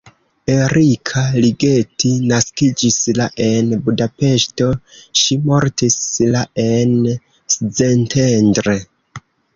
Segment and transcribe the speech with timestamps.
[0.51, 4.69] Erika Ligeti naskiĝis la en Budapeŝto,
[5.21, 5.99] ŝi mortis
[6.37, 6.97] la en
[7.59, 8.77] Szentendre.